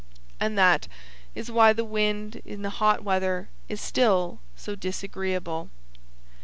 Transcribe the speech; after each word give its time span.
(And 0.39 0.57
that 0.57 0.87
is 1.35 1.51
why 1.51 1.73
the 1.73 1.85
Wind 1.85 2.37
in 2.37 2.63
the 2.63 2.71
hot 2.71 3.03
weather 3.03 3.49
is 3.69 3.79
still 3.79 4.39
so 4.55 4.73
disagreeable.) 4.75 5.69